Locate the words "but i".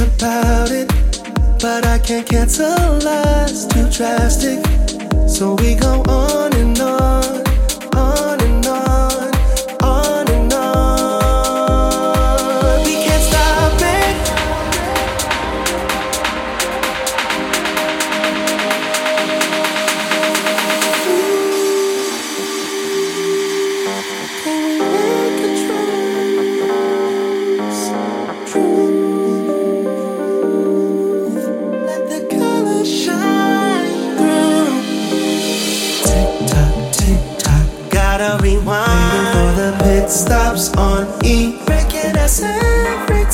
1.60-1.98